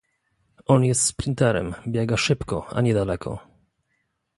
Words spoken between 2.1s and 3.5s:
szybko a nie daleko.